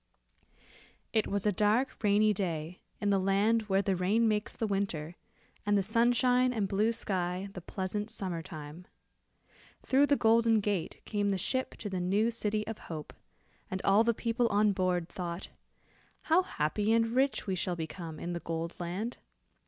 [1.13, 5.15] It was a dark rainy day in the land where the rain makes the winter,
[5.63, 8.87] and the sunshine and blue sky the pleasant summer time.
[9.83, 13.13] Through the Golden Gate, came the ship to the new city of hope,
[13.69, 15.49] and all the people on board thought,
[16.21, 19.17] "how happy and rich we shall become in the Gold Land.